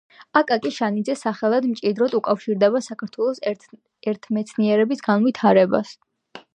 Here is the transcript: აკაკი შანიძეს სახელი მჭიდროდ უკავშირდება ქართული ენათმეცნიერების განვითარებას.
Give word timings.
აკაკი 0.39 0.69
შანიძეს 0.77 1.21
სახელი 1.27 1.69
მჭიდროდ 1.75 2.17
უკავშირდება 2.21 2.83
ქართული 2.89 3.53
ენათმეცნიერების 3.53 5.09
განვითარებას. 5.11 5.99